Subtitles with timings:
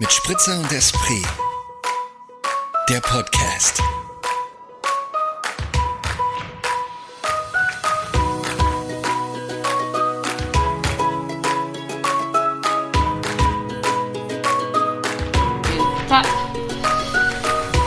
[0.00, 1.26] Mit Spritzer und Esprit.
[2.88, 3.82] Der Podcast.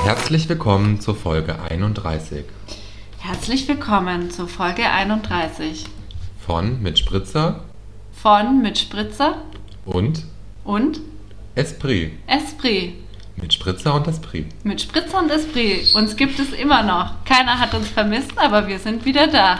[0.03, 2.43] Herzlich willkommen zur Folge 31
[3.19, 5.85] Herzlich willkommen zur Folge 31
[6.45, 7.63] von Mit Spritzer?
[8.11, 9.41] Von Mit Spritzer?
[9.85, 10.25] Und?
[10.65, 10.99] Und
[11.55, 12.13] Esprit.
[12.27, 12.93] Esprit.
[13.35, 14.45] Mit Spritzer und Esprit.
[14.63, 15.93] Mit Spritzer und Esprit.
[15.95, 17.25] Uns gibt es immer noch.
[17.25, 19.59] Keiner hat uns vermisst, aber wir sind wieder da.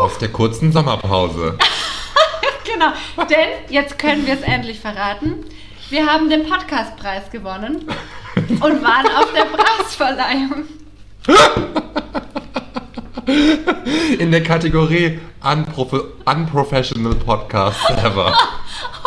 [0.00, 1.56] Aus der kurzen Sommerpause.
[2.70, 2.92] Genau,
[3.24, 5.36] denn jetzt können wir es endlich verraten.
[5.88, 7.86] Wir haben den Podcastpreis gewonnen
[8.36, 10.64] und waren auf der Preisverleihung.
[14.18, 15.92] In der Kategorie Unprof
[16.26, 18.36] Unprofessional Podcast Ever.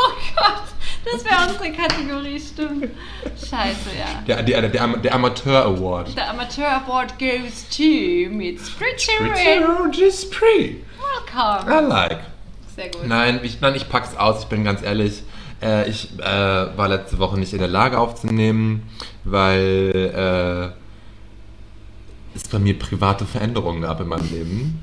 [1.12, 2.88] Das wäre unsere Kategorie, stimmt.
[3.36, 4.22] Scheiße, ja.
[4.28, 6.09] Der, der, der, Am- der Amateur Award.
[6.09, 10.84] The Amateur Award goes to Spritzer und Esprit.
[10.98, 11.72] Welcome.
[11.72, 12.20] I like.
[12.76, 13.08] Sehr gut.
[13.08, 15.23] Nein, ich, nein, ich pack's aus, ich bin ganz ehrlich.
[15.62, 16.23] Äh, ich äh,
[16.78, 18.84] war letzte Woche nicht in der Lage aufzunehmen,
[19.23, 24.80] weil äh, es bei mir private Veränderungen gab in meinem Leben.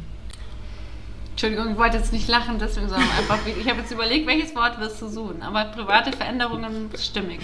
[1.38, 4.80] Entschuldigung, ich wollte jetzt nicht lachen, deswegen sondern einfach, ich habe jetzt überlegt, welches Wort
[4.80, 5.40] wirst du suchen.
[5.40, 7.38] Aber private Veränderungen ist stimmig.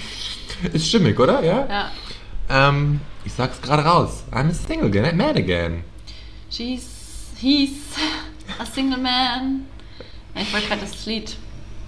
[0.73, 1.45] Ist stimmig, oder?
[1.45, 1.69] Ja.
[1.69, 1.91] Ja.
[2.49, 4.25] Ähm, ich sag's gerade raus.
[4.33, 5.85] I'm a single again, I'm mad again.
[6.51, 6.89] She's,
[7.39, 7.95] he's
[8.59, 9.67] a single man.
[10.35, 11.37] Ich wollte gerade das Lied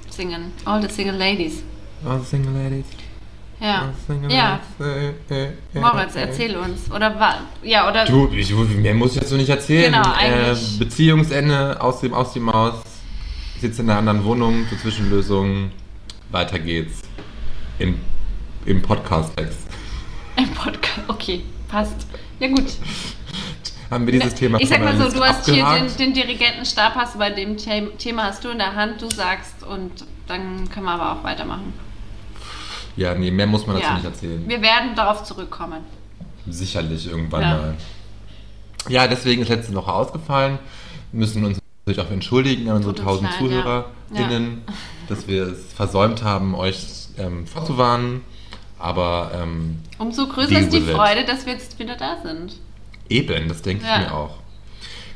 [0.08, 0.52] singen.
[0.64, 1.64] All the single ladies.
[2.04, 2.86] All the single ladies.
[3.60, 3.90] Ja.
[4.28, 4.60] Ja.
[4.78, 6.20] Äh, äh, äh, Moritz, äh.
[6.20, 6.90] erzähl uns.
[6.90, 8.04] Oder war, ja, oder.
[8.04, 9.92] Du, ich, mehr muss ich dazu nicht erzählen.
[9.92, 10.74] Genau, eigentlich.
[10.74, 12.74] Äh, Beziehungsende aus dem aus die Maus.
[13.54, 15.70] Ich sitze in einer anderen Wohnung zur Zwischenlösung.
[16.30, 17.00] Weiter geht's.
[17.78, 17.98] Im,
[18.66, 19.58] im Podcast-Text.
[20.36, 21.00] Im Podcast.
[21.08, 22.06] Okay, passt.
[22.38, 22.66] Ja, gut.
[23.90, 26.00] Haben wir dieses Thema ich sag mal so, du hast hier den, abgehakt?
[26.00, 29.62] den Dirigentenstab, hast du bei dem The- Thema hast du in der Hand, du sagst
[29.62, 31.72] und dann können wir aber auch weitermachen.
[32.96, 33.94] Ja, nee, mehr muss man dazu Ja.
[33.94, 34.44] nicht erzählen.
[34.48, 35.80] Wir werden darauf zurückkommen.
[36.48, 37.48] Sicherlich irgendwann Ja.
[37.56, 37.74] mal.
[38.88, 40.58] Ja, deswegen ist letzte Woche ausgefallen.
[41.12, 43.38] Wir müssen uns natürlich auch entschuldigen an unsere Tut uns 1000 leid, ja.
[44.18, 44.62] ZuhörerInnen,
[45.08, 46.78] dass wir es versäumt haben, euch
[47.18, 48.22] ähm, vorzuwarnen.
[48.78, 50.80] Aber ähm, Umso größer ist die.
[50.82, 52.56] Freude, dass wir jetzt wieder da sind.
[53.08, 54.36] eben, das denke ich mir auch.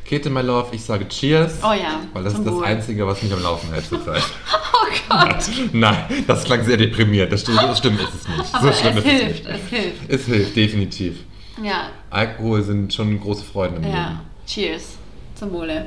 [0.04, 1.58] Kete, my love, ich sage Cheers.
[1.62, 2.64] Oh ja, Weil das ist das Wohl.
[2.64, 4.22] Einzige, was mich am Laufen hält zurzeit.
[5.08, 5.50] Gott.
[5.72, 7.32] Nein, das klang sehr deprimiert.
[7.32, 8.54] Das stimmt, das stimmt ist es nicht.
[8.54, 9.64] Aber so schlimm es ist hilft, es nicht.
[9.64, 9.96] es hilft.
[10.08, 11.16] Es hilft, definitiv.
[11.62, 13.88] Ja, Alkohol sind schon große Freuden im ja.
[13.88, 14.20] Leben.
[14.46, 14.96] Cheers.
[15.34, 15.86] Zum Wohle.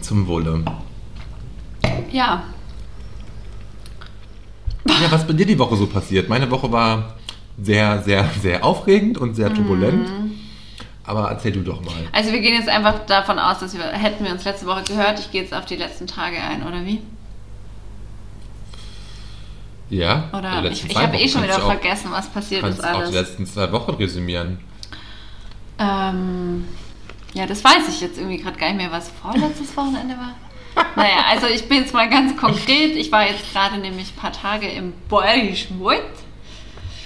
[0.00, 0.64] Zum Wohle.
[2.10, 2.44] Ja.
[4.86, 6.28] Ja, was bei dir die Woche so passiert?
[6.28, 7.16] Meine Woche war
[7.62, 10.08] sehr, sehr, sehr aufregend und sehr turbulent.
[10.08, 10.31] Mhm.
[11.12, 11.92] Aber erzähl du doch mal.
[12.12, 15.20] Also wir gehen jetzt einfach davon aus, dass wir, hätten wir uns letzte Woche gehört,
[15.20, 17.02] ich gehe jetzt auf die letzten Tage ein, oder wie?
[19.90, 20.30] Ja?
[20.32, 23.12] Oder ich, ich habe eh schon wieder auch- vergessen, was passiert ist auch die alles.
[23.12, 24.58] letzten zwei Wochen resümieren.
[25.78, 26.66] Ähm,
[27.34, 30.34] ja, das weiß ich jetzt irgendwie gerade gar nicht mehr, was vorletztes Wochenende war.
[30.96, 32.96] Naja, also ich bin jetzt mal ganz konkret.
[32.96, 36.00] Ich war jetzt gerade nämlich ein paar Tage im Bayerischen Wald.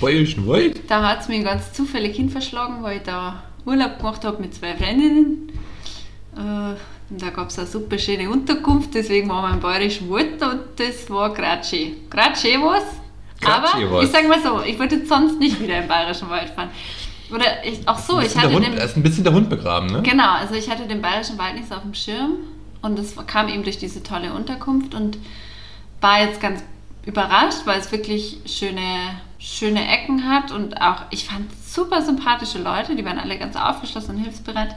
[0.00, 0.88] Bayerischen Wald?
[0.88, 4.74] Da hat es mir ganz zufällig hinverschlagen, weil ich da Urlaub gemacht habe mit zwei
[4.74, 5.52] Freundinnen.
[6.36, 6.76] Äh,
[7.08, 10.60] und da gab es eine super schöne Unterkunft, deswegen waren wir im Bayerischen Wald und
[10.76, 12.08] das war gerade schön.
[12.10, 12.82] Gerade schön was.
[13.40, 14.04] Schön Aber war's.
[14.04, 16.70] ich sage mal so, ich würde jetzt sonst nicht wieder im Bayerischen Wald fahren.
[17.30, 20.02] Oder ich, auch so, ich hatte Hund, den, ist ein bisschen der Hund begraben, ne?
[20.02, 22.38] Genau, also ich hatte den Bayerischen Wald nicht so auf dem Schirm
[22.82, 25.18] und es kam eben durch diese tolle Unterkunft und
[26.00, 26.62] war jetzt ganz
[27.04, 32.96] überrascht, weil es wirklich schöne, schöne Ecken hat und auch, ich fand super sympathische Leute,
[32.96, 34.74] die waren alle ganz aufgeschlossen und hilfsbereit.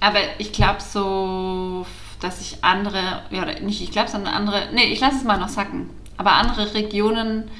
[0.00, 1.86] Aber ich glaube so,
[2.20, 5.48] dass ich andere, ja nicht ich glaube, sondern andere, nee, ich lasse es mal noch
[5.48, 5.88] sacken.
[6.18, 7.50] Aber andere Regionen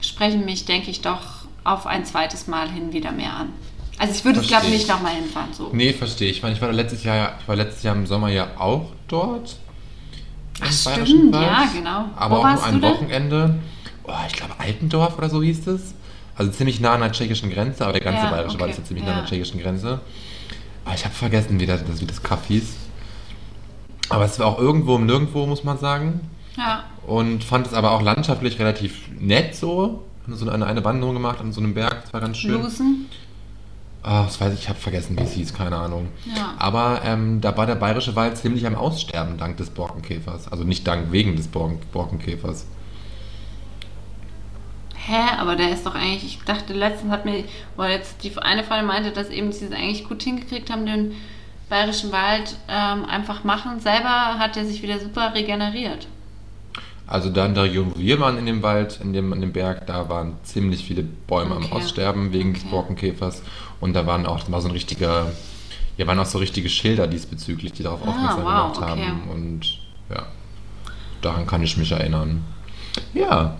[0.00, 3.48] sprechen mich, denke ich, doch auf ein zweites Mal hin wieder mehr an.
[3.98, 4.88] Also ich würde, glaube Verstehe nicht ich.
[4.88, 5.52] nochmal hinfahren.
[5.52, 5.70] So.
[5.72, 6.38] Nee, verstehe ich.
[6.38, 9.56] Ich meine, ich war letztes Jahr, ich war letztes Jahr im Sommer ja auch dort.
[10.60, 11.46] Ach, Bayerischen stimmt, Wald.
[11.46, 12.04] ja, genau.
[12.16, 12.94] Aber Wo auch warst nur du ein?
[12.94, 13.54] Wochenende.
[14.04, 15.94] Oh, ich glaube Altendorf oder so hieß es.
[16.36, 18.82] Also ziemlich nah an der tschechischen Grenze, aber der ganze Ja, Bayerische Wald ist okay,
[18.82, 19.16] ja ziemlich nah ja.
[19.18, 20.00] an der tschechischen Grenze.
[20.84, 22.74] Aber ich habe vergessen, wie das, wie das Kaff hieß.
[24.08, 26.20] Aber es war auch irgendwo im Nirgendwo, muss man sagen.
[26.56, 30.04] Ja, Und fand es aber auch landschaftlich relativ nett so.
[30.24, 32.62] Haben so eine, eine Wanderung gemacht an so einem Berg, das war ganz schön.
[32.62, 33.06] Lusen.
[34.02, 36.08] Ah, das weiß ich, ich habe vergessen, wie es hieß, keine Ahnung.
[36.36, 36.54] Ja.
[36.58, 40.50] Aber ähm, da war der bayerische Wald ziemlich am Aussterben dank des Borkenkäfers.
[40.50, 42.66] Also nicht dank, wegen des Borken, Borkenkäfers.
[45.04, 47.44] Hä, aber der ist doch eigentlich, ich dachte letztens hat mir,
[47.76, 51.14] wo jetzt die eine Freundin meinte, dass eben sie es eigentlich gut hingekriegt haben, den
[51.68, 53.80] Bayerischen Wald ähm, einfach machen.
[53.80, 56.06] Selber hat er sich wieder super regeneriert.
[57.06, 59.52] Also da in der Region, wo wir waren in dem Wald, in dem, in dem
[59.52, 61.74] Berg, da waren ziemlich viele Bäume am Okay.
[61.74, 62.70] Aussterben wegen des Okay.
[62.70, 63.42] Borkenkäfers.
[63.80, 65.32] Und da waren auch, das war so ein richtiger,
[65.96, 68.86] ja, waren auch so richtige Schilder diesbezüglich, die darauf Ah, aufmerksam wow, gemacht okay.
[68.86, 69.22] haben.
[69.32, 69.78] Und
[70.10, 70.26] ja,
[71.22, 72.44] daran kann ich mich erinnern.
[73.14, 73.56] Ja,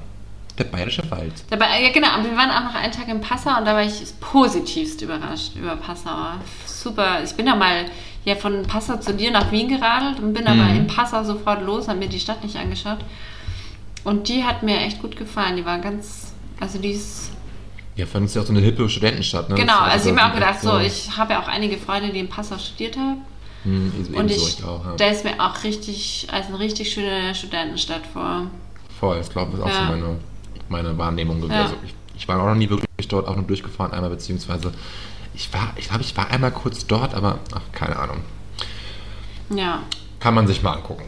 [0.58, 1.32] der Bayerische Wald.
[1.50, 3.82] Dabei, ja genau, aber wir waren auch noch einen Tag in Passau und da war
[3.82, 6.10] ich positivst überrascht über Passau.
[6.66, 7.86] Super, ich bin da mal
[8.24, 10.76] ja von Passau zu dir nach Wien geradelt und bin aber Mhm.
[10.76, 12.98] in Passau sofort los, habe mir die Stadt nicht angeschaut.
[14.04, 15.56] Und die hat mir echt gut gefallen.
[15.56, 17.30] Die war ganz, also die ist,
[17.94, 19.54] Ja, für uns ist ja auch so eine hippe Studentenstadt, ne?
[19.54, 22.20] genau, also ich habe mir auch gedacht, so, ich habe ja auch einige Freunde, die
[22.20, 23.18] in Passau studiert haben.
[23.64, 24.94] Hm, ebenso, Und ich ich auch, ja.
[24.94, 28.46] stelle es mir auch richtig, als eine richtig schöne Studentenstadt vor.
[28.98, 29.86] Voll, ich glaube, das ist auch Ja.
[29.86, 30.16] so meine,
[30.72, 31.54] meine Wahrnehmung gewesen.
[31.54, 31.62] Ja.
[31.62, 34.72] Also ich, ich war auch noch nie wirklich dort auch nur durchgefahren, einmal beziehungsweise
[35.34, 38.18] ich war, ich glaube, ich war einmal kurz dort, aber ach, keine Ahnung.
[39.50, 39.82] Ja,
[40.20, 41.04] Kann man sich mal angucken.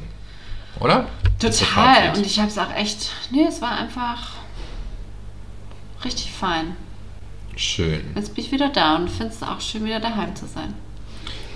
[0.80, 1.06] Oder?
[1.38, 2.16] Total.
[2.16, 4.32] Und ich habe es auch echt, nee, es war einfach
[6.04, 6.76] richtig fein.
[7.56, 8.12] Schön.
[8.14, 10.74] Jetzt bin ich wieder da und finde es auch schön, wieder daheim zu sein.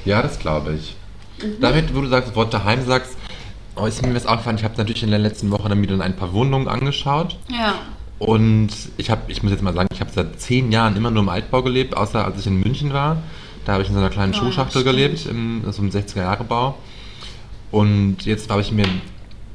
[0.04, 0.96] Ja, das glaube ich.
[1.42, 1.60] Mhm.
[1.60, 3.16] Damit, wo du sagst, das Wort daheim sagst,
[3.74, 6.16] oh, ist mir das aufgefallen, ich habe natürlich in der letzten Woche dann wieder ein
[6.16, 7.36] paar Wohnungen angeschaut.
[7.50, 7.74] Ja.
[8.18, 11.22] Und ich habe, ich muss jetzt mal sagen, ich habe seit zehn Jahren immer nur
[11.22, 13.22] im Altbau gelebt, außer als ich in München war.
[13.64, 14.96] Da habe ich in so einer kleinen Oh, Schuhschachtel stimmt.
[14.96, 16.76] gelebt, im, so einem 60er-Jahre-Bau.
[17.70, 18.86] Und jetzt habe ich mir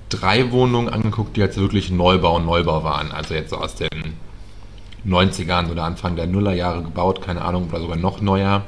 [0.09, 3.11] drei Wohnungen angeguckt, die jetzt wirklich Neubau, Neubau waren.
[3.11, 3.89] Also jetzt so aus den
[5.05, 8.63] 90ern oder Anfang der Nullerjahre gebaut, keine Ahnung, oder sogar noch neuer.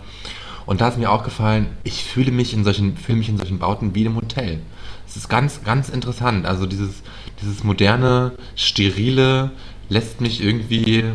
[0.65, 3.59] Und da ist mir auch gefallen, ich fühle mich in solchen, fühle mich in solchen
[3.59, 4.59] Bauten wie im Hotel.
[5.07, 6.47] Es ist ganz, ganz interessant.
[6.47, 7.03] Also dieses,
[7.41, 9.51] dieses moderne, sterile
[9.89, 11.05] lässt mich irgendwie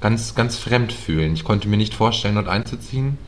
[0.00, 1.34] ganz, ganz fremd fühlen.
[1.34, 3.18] Ich konnte mir nicht vorstellen, dort einzuziehen.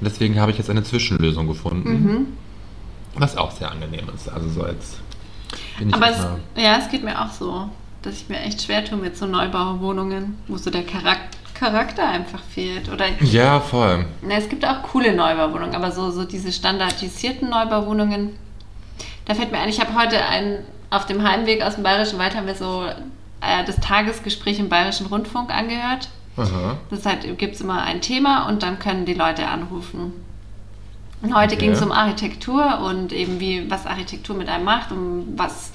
[0.00, 1.90] Und deswegen habe ich jetzt eine Zwischenlösung gefunden.
[1.90, 2.26] Mhm.
[3.14, 4.28] Was auch sehr angenehm ist.
[4.28, 4.98] Also so als
[5.78, 6.26] bin ich Aber es,
[6.56, 7.68] ja, es geht mir auch so,
[8.02, 11.20] dass ich mir echt schwer tue mit so Neubauwohnungen, wo so der Charak
[11.54, 12.90] Charakter einfach fehlt.
[12.90, 14.04] Oder Ja, voll.
[14.20, 18.32] na, es gibt auch coole Neubauwohnungen, aber so, so diese standardisierten Neubauwohnungen,
[19.24, 20.58] da fällt mir ein, ich habe heute einen,
[20.90, 22.84] auf dem Heimweg aus dem Bayerischen Wald haben wir so
[23.40, 26.08] äh, das Tagesgespräch im Bayerischen Rundfunk angehört.
[26.36, 26.76] Aha.
[26.90, 30.12] Das heißt, gibt es immer ein Thema und dann können die Leute anrufen.
[31.22, 31.64] Und heute Okay.
[31.64, 35.72] ging es um Architektur und eben wie, was Architektur mit einem macht, um was,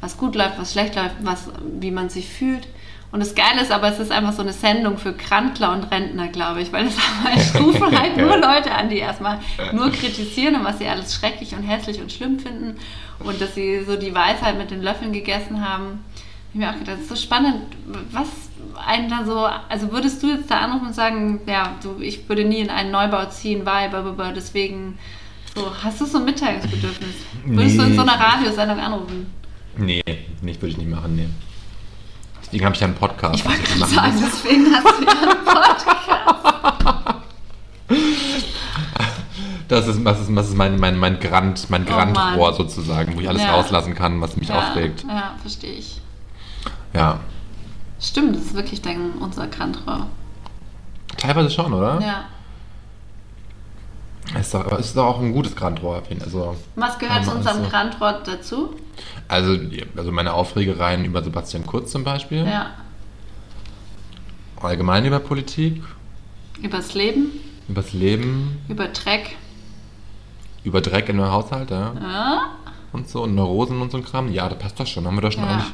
[0.00, 2.66] was gut läuft, was schlecht läuft, was, wie man sich fühlt.
[3.10, 6.28] Und das Geile ist aber, es ist einfach so eine Sendung für Krantler und Rentner,
[6.28, 6.96] glaube ich, weil es,
[7.36, 9.38] es rufen halt nur Leute an, die erstmal
[9.72, 12.76] nur kritisieren und was sie alles schrecklich und hässlich und schlimm finden
[13.20, 16.04] und dass sie so die Weisheit mit den Löffeln gegessen haben.
[16.54, 17.62] Ich hab mir auch gedacht, das ist so spannend,
[18.10, 18.28] was
[18.86, 22.44] einen da so, also würdest du jetzt da anrufen und sagen, ja, du, ich würde
[22.44, 24.98] nie in einen Neubau ziehen, weil, blablabla, deswegen,
[25.54, 27.14] so, hast du so ein Mitteilungsbedürfnis?
[27.44, 28.22] Würdest du in so einer Nee.
[28.22, 29.26] Radiosendung anrufen?
[29.76, 30.02] Nee,
[30.42, 31.28] nicht würde ich nicht machen, nee.
[32.42, 33.34] Deswegen habe ich ja einen Podcast.
[33.36, 34.30] Ich wollte was gerade sagen, muss.
[34.42, 35.86] deswegen hast du ja einen Podcast.
[39.68, 43.20] Das ist, das ist, das ist mein, mein, mein Grand, mein Oh Grandrohr sozusagen, wo
[43.20, 43.50] ich alles Ja.
[43.54, 45.04] rauslassen kann, was mich ja, aufregt.
[45.06, 46.00] Ja, verstehe ich.
[46.94, 47.20] Ja.
[48.00, 50.06] Stimmt, das ist wirklich dein, unser Krantrohr.
[51.16, 52.00] Teilweise schon, oder?
[52.00, 52.24] Ja.
[54.38, 56.02] Ist doch, ist doch auch ein gutes Grandrohr.
[56.20, 58.74] Also, Was gehört zu unserem also- Krantrohr dazu?
[59.26, 59.56] also,
[59.96, 62.44] also meine Aufregereien über Sebastian Kurz zum Beispiel.
[62.44, 62.72] Ja.
[64.60, 65.82] Allgemein über Politik,
[66.60, 67.30] Übers Leben,
[67.68, 69.36] übers Leben, über Dreck.
[70.64, 71.92] über Dreck in der Haushalt, ja.
[72.00, 72.40] Ja.
[72.92, 74.32] Und so, und Neurosen und so ein Kram.
[74.32, 75.06] Ja, das passt doch schon.
[75.06, 75.50] Haben wir doch schon Ja.
[75.50, 75.72] eigentlich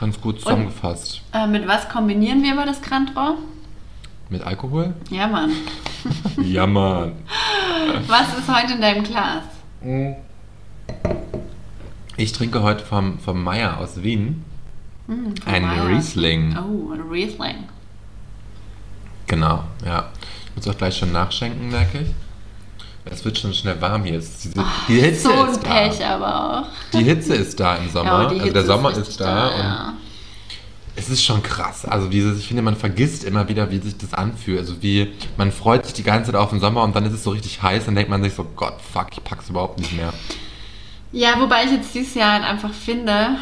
[0.00, 1.22] ganz gut zusammengefasst.
[1.32, 3.38] Äh, mit was kombinieren wir aber das Krantrohr?
[4.30, 4.94] Mit Alkohol?
[5.10, 5.52] Ja, Mann.
[6.42, 7.12] ja, Mann.
[8.06, 9.42] Was ist heute in deinem Glas?
[12.16, 14.44] Ich trinke heute vom, vom Meier aus Wien.
[15.06, 15.88] Hm, von Ein Meier.
[15.88, 16.56] Riesling.
[16.56, 17.56] Oh, ein Riesling.
[19.26, 20.10] Genau, ja.
[20.48, 22.08] Ich muss auch gleich schon nachschenken, merke ich.
[23.06, 26.14] Es wird schon schnell warm ist diese, die Hitze so ein ist Pech da.
[26.14, 26.66] aber auch.
[26.92, 28.28] Die Hitze ist da im Sommer.
[28.28, 29.48] die also der Sommer richtig ist da.
[29.48, 29.92] und ja.
[30.96, 31.84] Es ist schon krass.
[31.84, 34.60] Also dieses, ich finde, man vergisst immer wieder, wie sich das anfühlt.
[34.60, 37.24] Also wie, man freut sich die ganze Zeit auf den Sommer und dann ist es
[37.24, 40.12] so richtig heiß und denkt man sich so, Gott, fuck, ich pack's überhaupt nicht mehr.
[41.10, 43.36] Ja, wobei ich jetzt dieses Jahr halt einfach finde,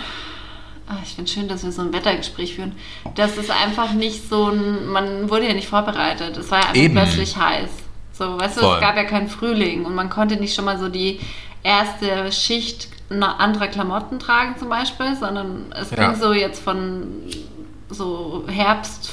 [0.88, 2.73] ah, ich finde schön, dass wir so ein Wettergespräch führen,
[3.14, 6.37] dass es einfach nicht so ein, man wurde ja nicht vorbereitet.
[6.38, 6.95] Es war ja einfach Eben.
[6.95, 7.71] plötzlich heiß.
[8.12, 8.75] So, weißt du, Voll.
[8.75, 11.19] es gab ja keinen Frühling und man konnte nicht schon mal so die
[11.62, 16.09] erste Schicht anderer Klamotten tragen zum Beispiel, sondern es Ja.
[16.11, 17.09] ging so jetzt von
[17.90, 19.11] so Herbst,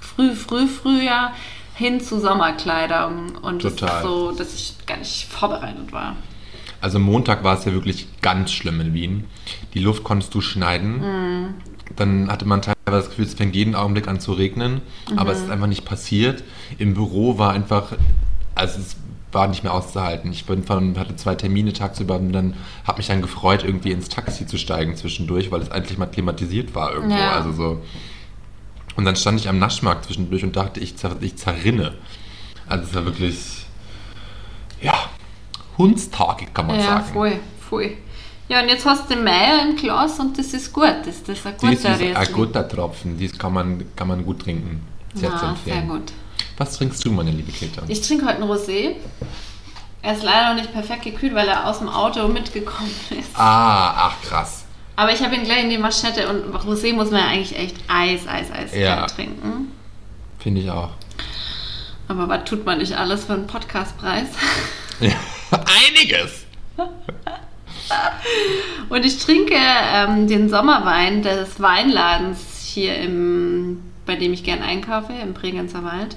[0.00, 1.32] früh, früh, Frühjahr
[1.74, 3.36] hin zu Sommerkleidung.
[3.40, 3.96] Und das Total.
[3.98, 6.16] ist so, dass ich gar nicht vorbereitet war.
[6.82, 9.24] Also Montag war es ja wirklich ganz schlimm in Wien.
[9.72, 10.98] Die Luft konntest du schneiden.
[11.00, 11.54] Mhm.
[11.96, 14.82] Dann hatte man teilweise das Gefühl, es fängt jeden Augenblick an zu regnen.
[15.16, 15.44] Aber es Mhm.
[15.46, 16.42] ist einfach nicht passiert.
[16.78, 17.92] Im Büro war einfach,
[18.54, 18.96] also es
[19.32, 20.30] war nicht mehr auszuhalten.
[20.32, 22.54] Ich bin von, hatte zwei Termine tagsüber und dann
[22.86, 26.74] habe mich dann gefreut, irgendwie ins Taxi zu steigen zwischendurch, weil es endlich mal klimatisiert
[26.74, 27.16] war irgendwo.
[27.16, 27.32] Ja.
[27.32, 27.82] Also so.
[28.96, 31.94] Und dann stand ich am Naschmarkt zwischendurch und dachte, ich, zer, ich zerrinne.
[32.68, 33.36] Also es war wirklich,
[34.82, 34.92] ja,
[35.78, 37.12] Hundstag, kann man Ja, sagen.
[37.12, 37.32] voll,
[37.68, 37.92] voll.
[38.48, 40.84] Ja, und jetzt hast du den Meier im Glas und das ist gut.
[41.06, 44.40] Das ist ein guter Das ist ein guter Tropfen, dies kann man, kann man gut
[44.42, 44.82] trinken.
[45.14, 45.76] Sehr zu Ja, empfehlen.
[45.88, 46.12] sehr gut.
[46.58, 47.82] Was trinkst du, meine liebe Käthe?
[47.88, 48.96] Ich trinke heute einen Rosé.
[50.02, 53.30] Er ist leider noch nicht perfekt gekühlt, weil er aus dem Auto mitgekommen ist.
[53.34, 54.64] Ah, ach krass.
[54.96, 57.76] Aber ich habe ihn gleich in die Maschette und Rosé muss man ja eigentlich echt
[57.88, 59.06] Eis, Eis, Eis Ja.
[59.06, 59.72] trinken.
[60.38, 60.90] Finde ich auch.
[62.08, 64.26] Aber was tut man nicht alles für einen Podcastpreis?
[65.00, 65.12] Ja,
[65.88, 66.44] einiges.
[68.88, 73.51] Und ich trinke ähm, den Sommerwein des Weinladens hier, im,
[74.06, 76.16] bei dem ich gern einkaufe, im Bregenzer Wald.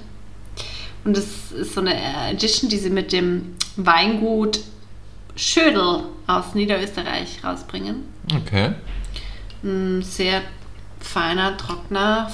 [1.04, 1.94] Und das ist so eine
[2.30, 4.60] Edition, die sie mit dem Weingut
[5.36, 8.04] Schödel aus Niederösterreich rausbringen.
[8.34, 8.72] Okay.
[9.62, 10.42] Ein sehr
[10.98, 12.30] feiner, trockener,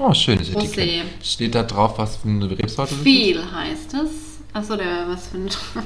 [0.00, 0.64] Oh, schönes Rosé.
[0.64, 1.26] Etikett.
[1.26, 3.02] Steht da drauf, was für eine Rebsorte das ist?
[3.02, 4.38] viel heißt es.
[4.52, 5.48] Achso, der was für ein.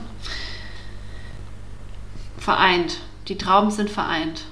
[2.38, 2.99] vereint.
[3.28, 4.42] Die Trauben sind vereint.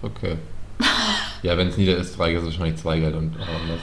[0.00, 0.36] Okay.
[1.42, 3.80] Ja, wenn es Niederösterreich ist, ist es wahrscheinlich Zweigeld und auch anders.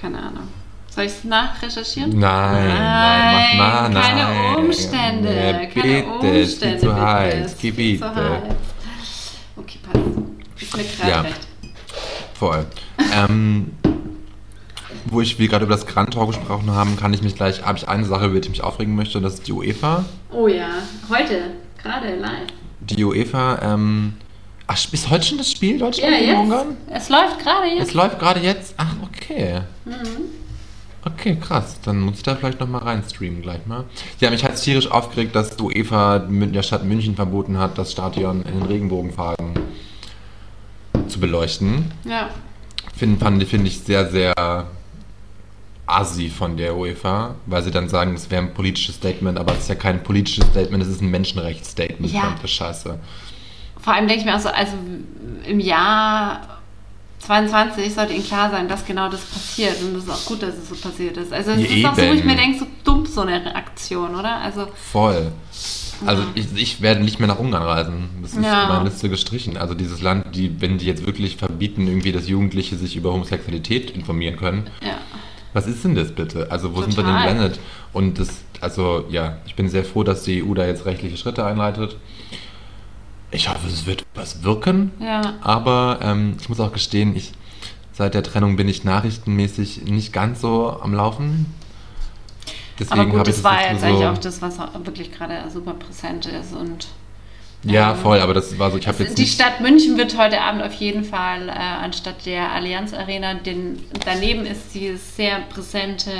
[0.00, 0.48] Keine Ahnung.
[0.90, 2.10] Soll ich es nachrecherchieren?
[2.18, 4.56] Nein, nein, mach mal, keine nein.
[4.56, 5.28] Umstände.
[5.28, 6.38] Nee, keine bitte, Umstände.
[6.40, 7.00] ist viel zu bitte.
[7.00, 7.98] heiß, Ist Gebiete.
[8.00, 8.54] zu heiß.
[9.56, 10.04] Okay, passt.
[10.62, 11.20] Ist mir gerade Ja.
[11.22, 11.40] recht.
[12.34, 12.66] Voll.
[13.12, 13.72] ähm,
[15.06, 17.78] wo ich, wie gerade über das Grand Tour gesprochen haben, kann ich mich gleich, habe
[17.78, 20.04] ich eine Sache, über die ich mich aufregen möchte, und das ist die UEFA.
[20.30, 20.68] Oh ja,
[21.08, 21.50] heute,
[21.82, 22.48] gerade live.
[22.80, 24.14] Die UEFA, ähm,
[24.66, 26.40] ach, ist heute schon das Spiel Deutschland Ja, gegen jetzt.
[26.40, 26.76] Ungarn?
[26.90, 27.94] Es läuft gerade Es jetzt.
[27.94, 28.74] läuft gerade jetzt?
[28.76, 29.60] Ach, okay.
[29.84, 29.94] Mhm.
[31.06, 31.76] Okay, krass.
[31.84, 33.84] Dann muss ich da vielleicht nochmal reinstreamen gleich mal.
[34.20, 37.92] Ja, mich hat es tierisch aufgeregt, dass UEFA Mün- der Stadt München verboten hat, das
[37.92, 39.52] Stadion in den Regenbogenfarben
[41.08, 41.92] zu beleuchten.
[42.04, 42.30] Ja.
[42.96, 44.66] Finde finde ich sehr, sehr
[45.86, 49.60] assi von der UEFA, weil sie dann sagen, es wäre ein politisches Statement, aber es
[49.60, 52.10] ist ja kein politisches Statement, es ist ein Menschenrechtsstatement.
[52.12, 52.34] Ja.
[52.46, 52.98] Scheiße.
[53.84, 54.72] Vor allem denke ich mir auch so, also
[55.46, 56.40] im Jahr
[57.18, 59.80] 22 sollte ihnen klar sein, dass genau das passiert.
[59.82, 61.32] Und es ist auch gut, dass es so passiert ist.
[61.32, 64.14] Also es Ja, ist auch so, wo ich mir denke, so dumm so eine Aktion,
[64.14, 64.36] oder?
[64.38, 65.32] Also Voll.
[66.06, 68.08] Also ich, ich werde nicht mehr nach Ungarn reisen.
[68.22, 68.66] Das ist Ja.
[68.68, 69.56] meiner Liste gestrichen.
[69.56, 73.90] Also dieses Land, die, wenn die jetzt wirklich verbieten, irgendwie, dass Jugendliche sich über Homosexualität
[73.90, 74.98] informieren können, ja.
[75.52, 76.50] was ist denn das bitte?
[76.50, 77.32] Also wo sind wir denn Total.
[77.34, 77.60] gelandet?
[77.92, 78.28] Und das,
[78.60, 81.96] also ja, ich bin sehr froh, dass die EU da jetzt rechtliche Schritte einleitet.
[83.34, 84.92] Ich hoffe, es wird was wirken.
[85.00, 85.34] Ja.
[85.42, 87.32] Aber ähm, ich muss auch gestehen, ich,
[87.92, 91.52] seit der Trennung bin ich nachrichtenmäßig nicht ganz so am Laufen.
[92.78, 95.74] Deswegen Aber gut, ich das war jetzt so- eigentlich auch das, was wirklich gerade super
[95.74, 96.54] präsent ist.
[96.54, 96.86] Und
[97.64, 99.26] Ja, ähm, voll, aber das war so, ich habe jetzt die.
[99.26, 104.46] Stadt München wird heute Abend auf jeden Fall äh, anstatt der Allianz Arena, den, daneben
[104.46, 106.10] ist dieses sehr präsente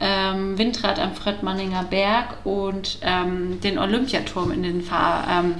[0.00, 5.54] ähm, Windrad am Fröttmanninger Berg und ähm, den Olympiaturm in den Fahr ähm,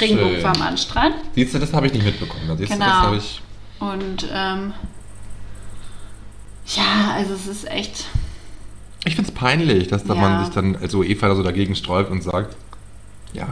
[0.00, 1.14] Regenbogenfarben anstrahlen.
[1.34, 2.44] Siehst du, das habe ich nicht mitbekommen.
[2.48, 3.00] Da Siehst du, das Genau.
[3.02, 3.42] habe ich...
[3.80, 4.72] Und ähm,
[6.66, 8.04] ja, also es ist echt.
[9.04, 10.20] Ich finde es peinlich, dass da Ja.
[10.20, 12.54] man sich dann als UEFA so dagegen sträubt und sagt,
[13.32, 13.48] ja,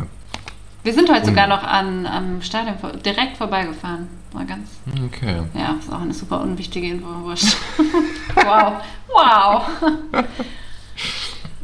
[0.88, 4.08] Wir sind heute sogar noch an, am Stadion direkt vorbeigefahren.
[4.32, 4.70] War ganz.
[5.04, 5.42] okay.
[5.52, 7.08] Ja, ist auch eine super unwichtige Info.
[7.24, 7.58] Wurscht.
[8.34, 8.72] wow.
[9.12, 9.68] Wow.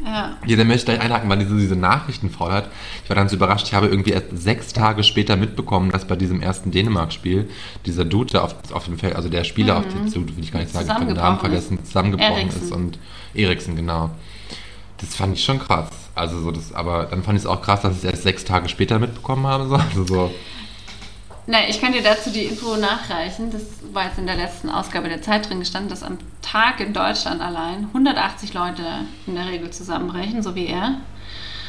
[0.04, 0.36] ja.
[0.44, 2.68] Ja, dann möchte ich gleich einhaken, weil diese, diese Nachrichtenfaulheit,
[3.02, 6.16] ich war dann so überrascht, ich habe irgendwie erst sechs Tage später mitbekommen, dass bei
[6.16, 7.48] diesem ersten Dänemark-Spiel
[7.86, 10.52] dieser Dude da auf, auf dem Feld, also der Spieler auf dem Dude, will ich
[10.52, 11.40] gar nicht sagen, ich habe den Namen Mhm.
[11.40, 12.62] Vergessen, zusammengebrochen Eriksen.
[12.62, 12.98] ist und
[13.32, 14.10] Eriksen, genau.
[15.04, 15.88] Das fand ich schon krass.
[16.14, 18.44] Also so das, aber dann fand ich es auch krass, dass ich es erst sechs
[18.44, 19.68] Tage später mitbekommen habe.
[19.68, 19.74] So.
[19.76, 20.34] Also so,
[21.46, 23.50] Nein, ich kann dir dazu die Info nachreichen.
[23.50, 26.94] Das war jetzt in der letzten Ausgabe der Zeit drin gestanden, dass am Tag in
[26.94, 28.82] Deutschland allein 180 Leute
[29.26, 31.00] in der Regel zusammenbrechen, so wie er.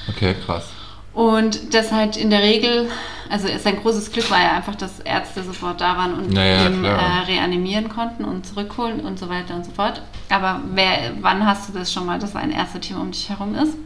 [0.08, 0.70] okay, krass.
[1.16, 2.90] Und das halt in der Regel,
[3.30, 6.84] also sein großes Glück war ja einfach, dass Ärzte sofort da waren und Naja, ihn
[6.84, 10.02] äh, reanimieren konnten und zurückholen und so weiter und so fort.
[10.30, 13.78] Aber wer, wann hast du das schon mal, dass ein Ärzteteam um dich herum ist?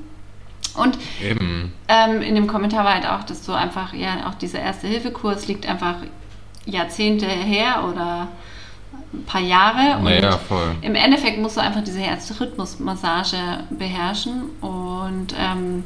[0.76, 0.98] Und
[1.88, 5.68] ähm, in dem Kommentar war halt auch, dass du einfach, ja, auch dieser Erste-Hilfe-Kurs liegt
[5.68, 5.96] einfach
[6.66, 8.28] Jahrzehnte her oder
[9.14, 9.98] ein paar Jahre.
[9.98, 10.76] Und Naja, voll.
[10.82, 13.38] im Endeffekt musst du einfach diese Herzrhythmusmassage
[13.70, 14.50] beherrschen.
[14.62, 15.84] Und ähm,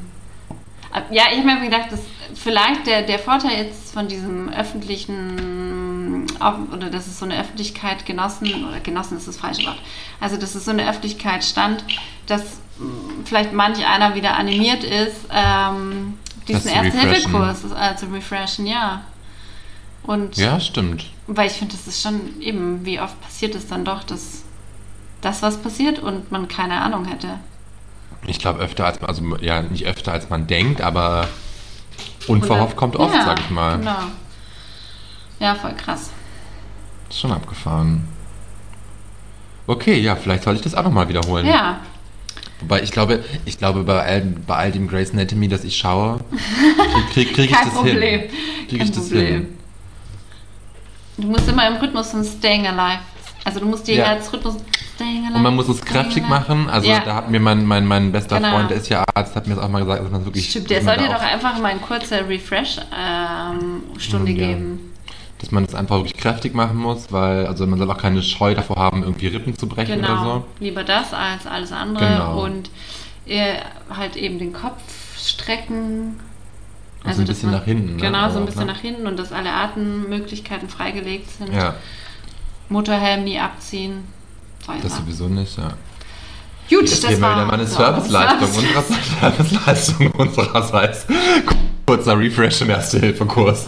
[1.11, 2.01] ja, ich habe mir gedacht, dass
[2.35, 6.25] vielleicht der, der Vorteil jetzt von diesem öffentlichen,
[6.71, 9.79] oder dass es so eine Öffentlichkeit genossen, oder genossen ist das falsche Wort,
[10.19, 11.83] also dass es so eine Öffentlichkeit stand,
[12.27, 12.59] dass
[13.25, 16.71] vielleicht manch einer wieder animiert ist, ähm, diesen.
[16.71, 19.03] Erste-Hilfe-Kurs äh, zu refreshen, ja.
[20.03, 21.05] Und Ja, stimmt.
[21.27, 24.43] weil ich finde, das ist schon eben, wie oft passiert es dann doch, dass
[25.21, 27.39] das was passiert und man keine Ahnung hätte.
[28.25, 31.27] Ich glaube öfter als man, also ja, nicht öfter als man denkt, aber
[32.27, 33.77] unverhofft kommt oft, ja, sag ich mal.
[33.79, 33.97] Genau.
[35.39, 36.11] Ja, voll krass.
[37.09, 38.07] Ist schon abgefahren.
[39.67, 41.45] Okay, ja, vielleicht sollte ich das auch nochmal wiederholen.
[41.45, 41.79] Ja,
[42.63, 46.21] Wobei ich glaube, ich glaube bei all, bei all dem Grey's Anatomy, das ich schaue,
[47.11, 47.99] kriege krieg, krieg ich das Problem.
[47.99, 48.29] hin.
[48.69, 49.27] Krieg Kein ich das Problem.
[49.27, 49.57] hin.
[51.17, 52.99] Du musst immer im Rhythmus von Staying Alive.
[53.43, 54.05] Also du musst dir Ja.
[54.05, 54.55] als Rhythmus
[55.35, 56.69] Und man muss es kräftig machen.
[56.69, 56.99] Also ja.
[56.99, 58.51] da hat mir mein, mein, mein bester Genau.
[58.51, 60.49] Freund, der ist ja Arzt, hat mir das auch mal gesagt, dass man wirklich.
[60.49, 64.47] Stimmt, der man soll dir doch einfach mal eine kurze Refresh-Stunde Ja.
[64.47, 64.89] geben.
[65.39, 68.55] dass man das einfach wirklich kräftig machen muss, weil also man soll auch keine Scheu
[68.55, 70.23] davor haben, irgendwie Rippen zu brechen oder Genau.
[70.23, 70.45] so.
[70.61, 72.07] Lieber das als alles andere.
[72.07, 72.43] Genau.
[72.45, 72.69] Und
[73.25, 73.55] äh,
[73.93, 74.81] halt eben den Kopf
[75.17, 76.17] strecken.
[77.03, 78.01] Also ein dass bisschen nach hinten, ne?
[78.01, 78.71] Genau, so ein bisschen ne?
[78.71, 81.53] nach hinten und dass alle Atemmöglichkeiten freigelegt sind.
[81.53, 81.73] Ja,
[82.69, 84.05] Motorhelm nie abziehen.
[84.65, 84.75] Teuer.
[84.81, 85.69] das sowieso nicht, ja.
[86.69, 91.05] Gut, Das das war wieder mal eine so, Serviceleistung Service- unserer Serviceleistung unsererseits.
[91.85, 93.67] Kurzer Refresh im Erste-Hilfe-Kurs.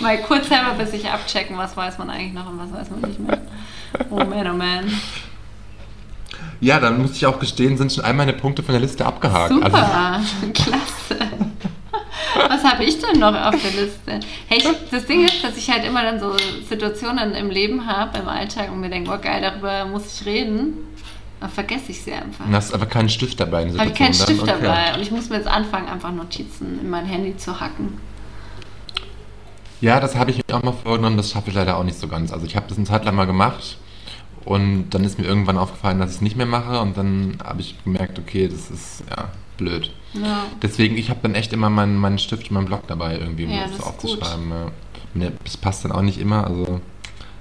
[0.00, 3.00] Mal kurz selber bis sich abchecken, was weiß man eigentlich noch und was weiß man
[3.00, 3.40] nicht mehr.
[4.10, 4.92] Oh man, oh man.
[6.60, 9.52] Ja, dann muss ich auch gestehen, sind schon all meine Punkte von der Liste abgehakt.
[9.52, 10.26] Super, Also.
[12.48, 14.20] Was habe ich denn noch auf der Liste?
[14.48, 16.36] Hey, ich, das Ding ist, dass ich halt immer dann so
[16.68, 20.74] Situationen im Leben habe, im Alltag und mir denke, oh geil, darüber muss ich reden.
[21.40, 22.46] Dann vergesse ich sie einfach.
[22.46, 24.42] du hast aber keinen Stift dabei in Habe ich keinen Stift?
[24.42, 24.54] Okay.
[24.60, 27.98] dabei und ich muss mir jetzt anfangen, einfach Notizen in mein Handy zu hacken.
[29.82, 32.08] Ja, das habe ich mir auch mal vorgenommen, das schaffe ich leider auch nicht so
[32.08, 32.32] ganz.
[32.32, 33.76] Also ich habe das eine Zeit lang mal gemacht
[34.46, 37.60] und dann ist mir irgendwann aufgefallen, dass ich es nicht mehr mache und dann habe
[37.60, 39.92] ich gemerkt, okay, das ist ja blöd.
[40.22, 40.44] Ja.
[40.62, 43.50] Deswegen, ich habe dann echt immer meinen, meinen Stift und meinen Block dabei, irgendwie, um
[43.52, 44.50] Ja, das das aufzuschreiben.
[44.50, 44.66] Ja.
[45.14, 46.80] Mir- Das passt dann auch nicht immer, also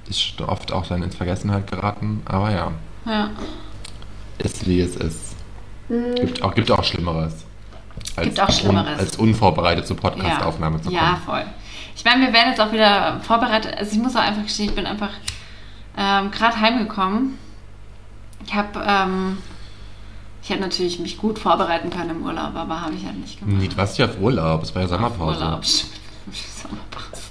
[0.09, 2.71] ist oft auch dann ins Vergessenheit geraten, aber ja,
[3.05, 3.29] ja.
[4.37, 5.35] ist wie es ist.
[6.15, 7.45] Gibt auch, gibt auch Schlimmeres.
[8.15, 8.99] Als Gibt auch Schlimmeres.
[8.99, 10.95] als unvorbereitet zur Podcast-Aufnahme zu kommen.
[10.95, 11.43] Ja, voll.
[11.95, 13.73] Ich meine, wir werden jetzt auch wieder vorbereitet.
[13.77, 15.11] Also ich muss auch einfach gestehen, ich bin einfach
[15.97, 17.37] ähm, gerade heimgekommen.
[18.45, 19.37] Ich habe ähm,
[20.45, 23.59] ich hätte natürlich mich gut vorbereiten können im Urlaub, aber habe ich halt nicht gemacht.
[23.59, 25.39] Nicht was ja auf Urlaub, es war ja Sommerpause.
[25.43, 25.65] Urlaub.
[26.35, 27.23] Sommerpause.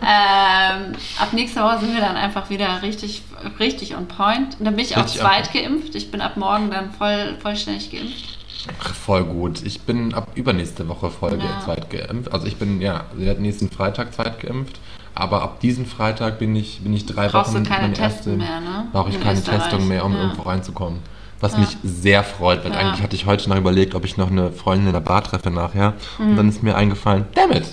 [0.00, 3.20] ähm, ab nächster Woche sind wir dann einfach wieder richtig,
[3.60, 4.58] richtig on point.
[4.58, 5.94] Und dann bin ich auch Richtig on zweit geimpft.
[5.94, 8.38] Ich bin ab morgen dann voll, vollständig geimpft.
[8.82, 9.62] Ach, voll gut.
[9.62, 11.60] Ich bin ab übernächste Woche voll Ja.
[11.62, 12.32] zweit geimpft.
[12.32, 13.04] Also ich bin, ja,
[13.38, 14.80] nächsten Freitag zweit geimpft.
[15.14, 18.38] Aber ab diesem Freitag bin ich, bin ich drei Brauchst du Wochen keine meine Testen
[18.38, 18.86] mehr, ne?
[18.90, 19.64] Brauche ich In keine Österreich.
[19.64, 20.22] Testung mehr, um Ja.
[20.22, 21.00] irgendwo reinzukommen.
[21.42, 21.58] Was Ja.
[21.58, 22.78] mich sehr freut, weil Ja.
[22.78, 25.50] eigentlich hatte ich heute noch überlegt, ob ich noch eine Freundin in der Bar treffe
[25.50, 25.94] nachher.
[26.18, 26.30] Mhm.
[26.30, 27.64] Und dann ist mir eingefallen, damn it,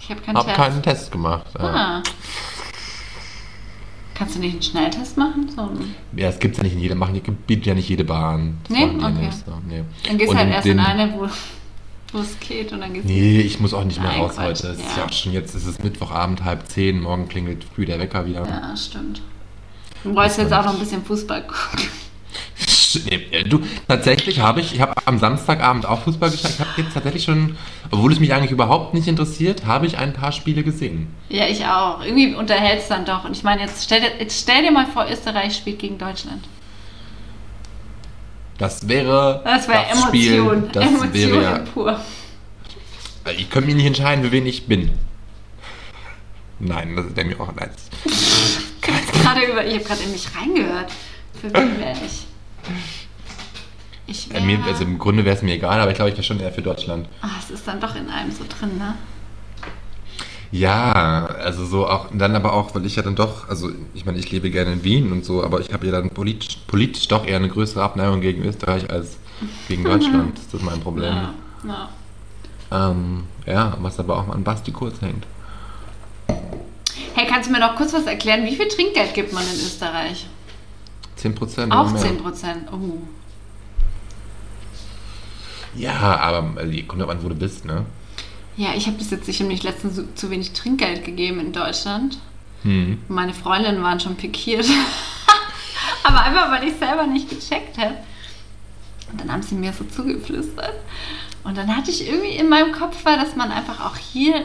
[0.00, 0.56] Ich habe keinen hab Test.
[0.56, 1.46] keinen Test gemacht.
[1.58, 1.64] Ja.
[1.64, 2.02] Ah.
[4.14, 5.48] Kannst du nicht einen Schnelltest machen?
[5.54, 8.04] So ein, Ja, es gibt ja nicht in jeder, machen, die bietet ja nicht jede.
[8.04, 8.84] Das Nee?
[8.84, 9.12] Okay.
[9.12, 9.52] nicht so.
[9.66, 9.84] Nee.
[10.06, 11.28] dann gehst du halt erst in eine, wo,
[12.12, 12.92] wo es geht und dann.
[12.92, 14.66] Nee, ich muss auch nicht mehr Nein, raus Quatsch, heute.
[14.68, 15.02] Es ist ja.
[15.02, 18.46] ja auch schon jetzt, ist es Mittwochabend, halb zehn, morgen klingelt früh der Wecker wieder.
[18.46, 19.22] Ja, stimmt.
[20.04, 21.88] Du wolltest jetzt auch noch ein bisschen Fußball gucken.
[23.30, 26.50] Äh, Du, tatsächlich habe ich, ich habe am Samstagabend auch Fußball geschaut.
[26.50, 27.56] Ich habe jetzt tatsächlich schon,
[27.90, 31.08] obwohl es mich eigentlich überhaupt nicht interessiert, habe ich ein paar Spiele gesehen.
[31.28, 32.04] Ja, ich auch.
[32.04, 33.24] Irgendwie unterhältst du dann doch.
[33.24, 36.44] Und ich meine, jetzt stell, dir, jetzt stell dir mal vor, Österreich spielt gegen Deutschland.
[38.58, 40.70] Das wäre Das wäre das Spiel, Emotion.
[40.72, 42.00] das Emotion wäre pur.
[43.36, 44.90] ich könnte mich nicht entscheiden, für wen ich bin.
[46.60, 47.72] Nein, das wäre mir auch leid.
[48.04, 48.58] Ich
[49.26, 49.40] habe
[49.80, 50.92] gerade in mich reingehört.
[51.40, 52.26] Für wen wäre ich?
[54.06, 54.44] Ich Äh, wäre.
[54.44, 56.52] mir, also im Grunde wäre es mir egal, aber ich glaube, ich wäre schon eher
[56.52, 57.08] für Deutschland.
[57.20, 58.94] Ah, es ist dann doch in einem so drin, ne?
[60.50, 64.18] Ja, also so auch, dann aber auch, weil ich ja dann doch, also ich meine,
[64.18, 67.26] ich lebe gerne in Wien und so, aber ich habe ja dann politisch, politisch doch
[67.26, 69.16] eher eine größere Abneigung gegen Österreich als
[69.66, 70.36] gegen Deutschland.
[70.36, 71.14] Das ist mein Problem.
[71.14, 71.34] Ja.
[71.66, 72.90] ja.
[72.90, 75.26] Ähm, ja, was aber auch an Basti Kurz hängt.
[77.14, 78.44] Hey, kannst du mir noch kurz was erklären?
[78.44, 80.26] Wie viel Trinkgeld gibt man in Österreich?
[81.16, 82.02] 10 Prozent Auch mehr.
[82.02, 82.72] 10 Prozent.
[82.72, 82.98] Oh.
[85.74, 87.86] Ja, aber also, kommt doch an, wo du bist, ne?
[88.56, 91.52] Ja, ich habe bis jetzt, ich habe mich letztens zu, zu wenig Trinkgeld gegeben in
[91.52, 92.18] Deutschland.
[92.62, 92.98] Hm.
[93.08, 94.66] Meine Freundinnen waren schon pikiert.
[96.04, 97.94] Aber einfach, weil ich selber nicht gecheckt habe.
[99.10, 100.74] Und dann haben sie mir so zugeflüstert.
[101.44, 104.44] Und dann hatte ich irgendwie in meinem Kopf war, dass man einfach auch hier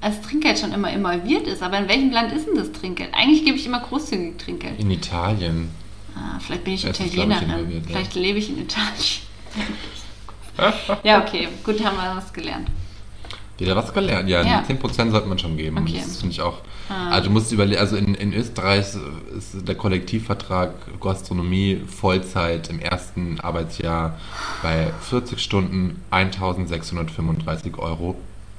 [0.00, 1.62] als Trinkgeld schon immer involviert ist.
[1.62, 3.10] Aber in welchem Land ist denn das Trinkgeld?
[3.14, 4.78] Eigentlich gebe ich immer großzügig Trinkgeld.
[4.78, 5.70] In Italien.
[6.14, 7.48] Ah, vielleicht bin ich ich, Italienerin.
[7.48, 7.90] involviert, ja.
[7.90, 8.94] vielleicht lebe ich in Italien.
[11.02, 11.48] ja, okay.
[11.64, 12.68] Gut, haben wir was gelernt.
[13.58, 14.28] Wieder was gelernt.
[14.28, 14.62] Ja, Ja.
[14.62, 15.78] die 10% sollte man schon geben.
[15.78, 16.00] Okay.
[16.02, 16.58] Das finde ich auch.
[16.88, 17.10] Ah.
[17.10, 18.86] Also du musst überlegen, also in, in Österreich
[19.36, 24.18] ist der Kollektivvertrag Gastronomie Vollzeit im ersten Arbeitsjahr
[24.62, 28.16] bei 40 Stunden 1635 Euro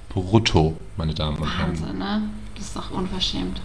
[0.10, 1.72] brutto, meine Damen und Herren.
[1.82, 2.22] Wahnsinn, ne?
[2.56, 3.60] Das ist doch unverschämt.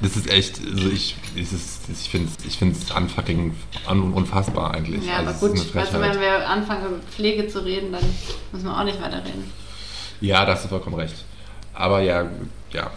[0.00, 3.54] Das ist echt, also ich, ich finde es ich find's unfucking
[3.90, 5.06] un, unfassbar eigentlich.
[5.06, 8.04] Ja, also aber gut, also wenn wir anfangen über Pflege zu reden, dann
[8.52, 9.50] müssen wir auch nicht weiterreden.
[10.20, 11.14] Ja, da hast du vollkommen recht.
[11.74, 12.26] Aber ja,
[12.72, 12.90] ja.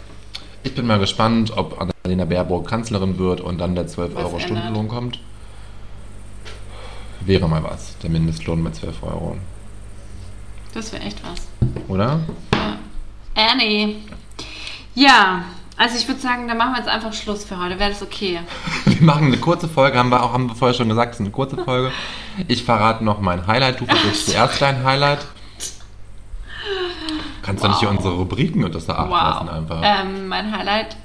[0.62, 4.36] Ich bin mal gespannt, ob Annalena Baerbock Kanzlerin wird und dann der 12 Was Euro
[4.36, 4.42] ändert?
[4.42, 5.20] Stundenlohn kommt.
[7.20, 9.36] Wäre mal was, der Mindestlohn mit 12 Euro.
[10.74, 11.46] Das wäre echt was.
[11.88, 12.20] Oder?
[12.54, 12.78] Ja.
[13.34, 13.96] Annie.
[14.94, 15.44] Ja,
[15.78, 17.78] also ich würde sagen, dann machen wir jetzt einfach Schluss für heute.
[17.78, 18.40] Wäre das okay?
[18.84, 21.24] Wir machen eine kurze Folge, haben wir auch haben wir vorher schon gesagt, es ist
[21.24, 21.92] eine kurze Folge.
[22.48, 25.24] Ich verrate noch mein Highlight, du verrätst zuerst dein Highlight.
[27.42, 27.96] Kannst du nicht hier Wow.
[27.96, 29.80] unsere Rubriken unter der Acht lassen einfach.
[29.82, 30.96] Ähm, mein Highlight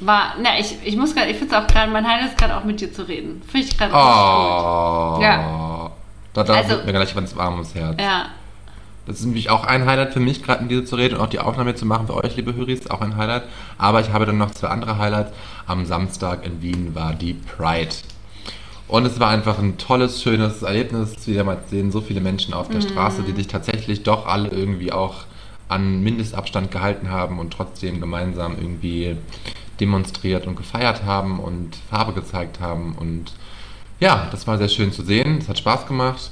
[0.00, 2.56] war, na, ich, ich muss gerade, ich finde es auch gerade, mein Highlight ist gerade
[2.56, 3.42] auch mit dir zu reden.
[3.50, 5.18] Finde ich gerade Oh.
[5.22, 5.90] Ja.
[6.32, 7.96] Da, da Also- wird mir gleich ganz warm ums Herz.
[8.00, 8.26] Ja,
[9.06, 11.28] Das ist nämlich auch ein Highlight für mich, gerade in dieser zu reden und auch
[11.28, 13.44] die Aufnahme zu machen für euch, liebe Höris, auch ein Highlight.
[13.76, 15.32] Aber ich habe dann noch zwei andere Highlights.
[15.66, 17.94] Am Samstag in Wien war die Pride.
[18.88, 21.26] Und es war einfach ein tolles, schönes Erlebnis.
[21.26, 24.92] Wieder mal sehen so viele Menschen auf der Straße, die sich tatsächlich doch alle irgendwie
[24.92, 25.24] auch
[25.68, 29.16] an Mindestabstand gehalten haben und trotzdem gemeinsam irgendwie
[29.80, 32.94] demonstriert und gefeiert haben und Farbe gezeigt haben.
[32.98, 33.32] Und
[34.00, 35.38] ja, das war sehr schön zu sehen.
[35.38, 36.30] Es hat Spaß gemacht.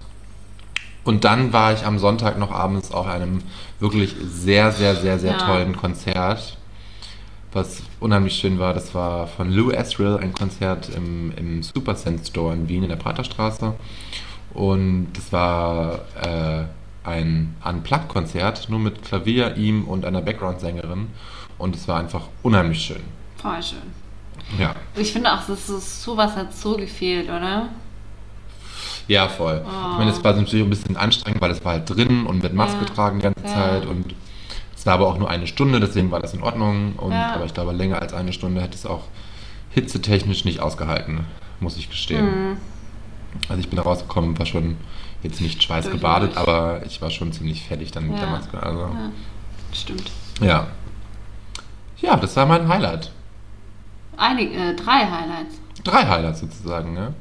[1.05, 3.43] Und dann war ich am Sonntag noch abends auf einem
[3.81, 5.39] wirklich sehr, sehr, sehr, sehr Ja.
[5.39, 6.57] tollen Konzert.
[7.53, 12.27] Was unheimlich schön war, das war von Lou Esrill, ein Konzert im, im Super Sense
[12.27, 13.75] Store in Wien in der Praterstraße.
[14.55, 16.65] Und das war äh,
[17.05, 21.09] ein Unplugged-Konzert, nur mit Klavier, ihm und einer Background-Sängerin.
[21.59, 23.03] Und es war einfach unheimlich schön.
[23.37, 24.03] voll schön.
[24.59, 27.69] Ja, Ich finde auch, das ist, sowas hat so gefehlt, oder?
[29.09, 29.63] Ja voll.
[29.65, 29.69] Oh.
[29.93, 32.55] Ich meine, es war natürlich ein bisschen anstrengend, weil es war halt drin und mit
[32.55, 32.85] Maske Ja.
[32.85, 33.49] getragen die ganze Ja.
[33.55, 33.87] Zeit.
[33.87, 34.15] Und
[34.77, 36.95] es war aber auch nur eine Stunde, deswegen war das in Ordnung.
[36.97, 37.35] Und, Ja.
[37.35, 39.03] Aber ich glaube, länger als eine Stunde hätte es auch
[39.71, 41.27] hitzetechnisch nicht ausgehalten,
[41.61, 42.51] muss ich gestehen.
[42.51, 42.57] Mhm.
[43.49, 44.77] Also ich bin da rausgekommen, war schon
[45.23, 48.63] jetzt nicht schweißgebadet, aber ich war schon ziemlich fertig dann mit der Maske.
[48.63, 49.11] Also Ja,
[49.73, 50.11] stimmt.
[50.41, 50.67] ja.
[52.01, 53.11] Ja, das war mein Highlight.
[54.17, 55.55] Einige, äh, drei Highlights.
[55.85, 57.15] Drei Highlights sozusagen, ne?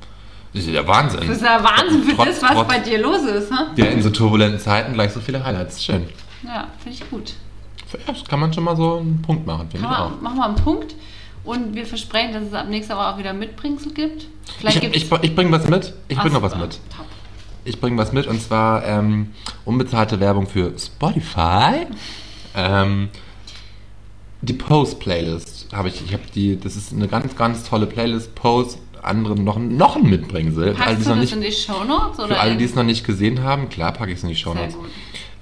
[0.54, 1.20] Das ist ja Wahnsinn.
[1.22, 3.68] Das ist ja Wahnsinn für Trotz- das, was trotz- bei dir los ist, ne?
[3.78, 5.84] Ja, in so turbulenten Zeiten gleich so viele Highlights.
[5.84, 6.08] Schön.
[6.44, 7.34] Ja, finde ich gut.
[7.94, 10.20] Ja, das kann man schon mal so einen Punkt machen, finde ich auch.
[10.22, 10.96] machen wir einen Punkt.
[11.44, 14.28] Und wir versprechen, dass es ab nächster Woche auch wieder Mitbringsel gibt.
[14.60, 15.94] Vielleicht Ich, ich, ich bringe was mit.
[16.08, 16.72] Ich bringe noch was mit.
[16.96, 17.06] Top.
[17.64, 19.32] Ich bringe was mit und zwar ähm,
[19.66, 21.88] unbezahlte Werbung für Spotify.
[22.56, 23.10] Ähm,
[24.42, 26.04] die Pose-Playlist habe ich.
[26.06, 26.60] Ich habe die.
[26.60, 28.34] Das ist eine ganz, ganz tolle Playlist.
[28.36, 30.76] Pose, andere noch, noch ein Mitbringsel.
[30.76, 32.16] Für alle, die Packst es du noch das nicht, in die Shownotes?
[32.18, 34.30] für oder alle, in- die es noch nicht gesehen haben, klar packe ich es in
[34.30, 34.76] die Show Sehr Notes.
[34.78, 34.90] gut.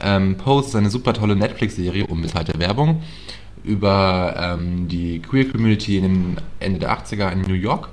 [0.01, 3.01] Ähm, Pose ist eine super tolle Netflix-Serie, unbezahlte Werbung,
[3.63, 7.89] über ähm, die Queer-Community in den Ende der 80er in New York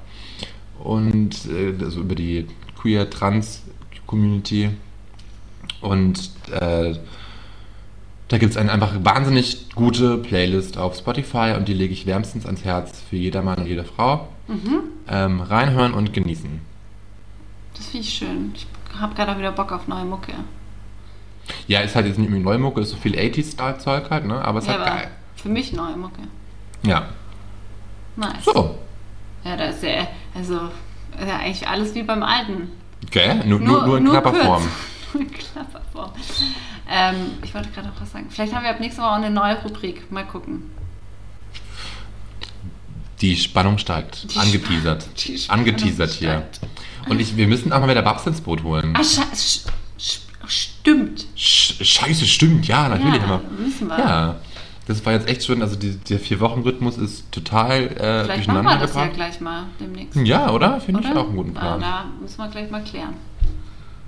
[0.83, 2.47] und äh, also über die
[2.81, 4.71] Queer-Trans-Community.
[5.81, 6.95] Und äh,
[8.29, 12.45] da gibt es eine einfach wahnsinnig gute Playlist auf Spotify und die lege ich wärmstens
[12.45, 14.29] ans Herz für jeder Mann und jede Frau.
[14.49, 14.81] Mhm.
[15.09, 16.61] Ähm, reinhören und genießen.
[17.77, 18.53] Das finde ich schön.
[18.55, 18.67] Ich
[18.99, 20.33] habe gerade wieder Bock auf neue Mucke.
[21.69, 24.43] Ja, ist halt jetzt nicht irgendwie neue Mucke, ist so viel 80s-Style-Zeug halt, ne?
[24.43, 25.11] aber ist Ja, halt geil.
[25.37, 26.23] für mich neue Mucke.
[26.83, 27.09] Ja.
[28.17, 28.45] Nice.
[28.45, 28.77] So.
[29.45, 30.55] Ja, da ist ja, also,
[31.25, 32.73] ja eigentlich alles wie beim Alten.
[33.11, 33.43] Gell?
[33.47, 34.45] Nur, nur, nur in knapper kurz.
[34.45, 34.63] Form.
[35.13, 36.11] nur in knapper Form.
[36.89, 38.27] Ähm, ich wollte gerade noch was sagen.
[38.31, 40.11] Vielleicht haben wir ab nächster Woche auch eine neue Rubrik.
[40.13, 40.71] Mal gucken.
[43.21, 44.33] Die Spannung steigt.
[44.35, 45.07] Die Angeteasert.
[45.27, 46.29] Die Spannung Angeteasert hier.
[46.29, 46.61] steigt.
[47.09, 48.95] Und ich, wir müssen auch mal wieder Babs ins Boot holen.
[48.97, 49.61] Ah, sch
[50.49, 51.27] stimmt.
[51.35, 52.69] Sch Scheiße, stimmt.
[52.69, 53.21] Ja, natürlich.
[53.23, 53.99] ja, müssen wir.
[53.99, 54.37] Ja.
[54.87, 55.63] Das war jetzt echt schön.
[55.63, 59.65] Also die, der Vier-Wochen-Rhythmus ist total äh, Vielleicht machen durcheinander wir das ja gleich mal
[59.81, 60.15] demnächst.
[60.17, 60.81] Ja, oder?
[60.81, 61.81] Finde ich auch einen guten Ah, Plan.
[61.81, 63.15] da müssen wir gleich mal klären.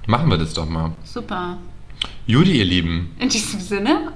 [0.07, 0.93] Machen wir das doch mal.
[1.03, 1.59] Super.
[2.27, 3.15] Judy, ihr Lieben.
[3.19, 4.13] In diesem Sinne,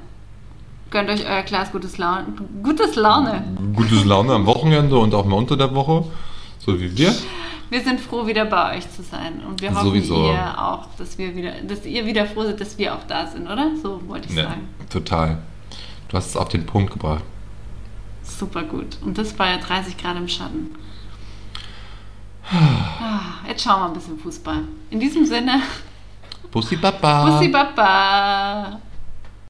[0.90, 2.26] gönnt euch euer Glas gutes Laune.
[2.62, 3.42] Gutes Laune.
[3.74, 6.04] Gutes Laune am Wochenende und auch mal unter der Woche.
[6.58, 7.14] So wie wir.
[7.70, 9.40] Wir sind froh, wieder bei euch zu sein.
[9.48, 10.26] Und wir hoffen, Sowieso.
[10.30, 13.46] ihr auch, dass wir wieder, dass ihr wieder froh seid, dass wir auch da sind,
[13.46, 13.70] oder?
[13.82, 14.68] So wollte ich Ne, sagen.
[14.90, 15.38] total.
[16.08, 17.24] Du hast es auf den Punkt gebracht.
[18.22, 18.98] Super gut.
[19.02, 20.70] Und das bei 30 Grad im Schatten.
[22.54, 24.62] Ah, Jetzt schauen wir ein bisschen Fußball.
[24.90, 25.62] In diesem Sinne,
[26.52, 27.24] Pussy Papa.
[27.24, 28.91] Pussy Papa.